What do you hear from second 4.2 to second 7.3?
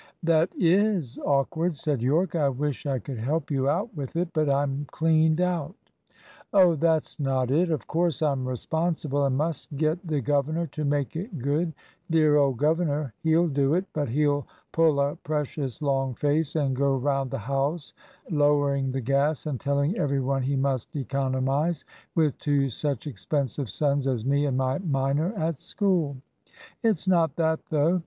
but I'm cleaned out." "Oh, that's